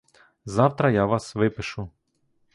Завтра 0.45 0.91
я 0.91 1.05
вас 1.05 1.35
випишу. 1.35 1.89